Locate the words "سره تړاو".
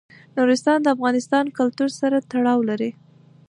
1.99-2.59